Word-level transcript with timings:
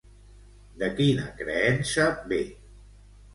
De 0.83 0.89
quina 0.99 1.25
creença 1.41 2.09
ve? 2.33 2.41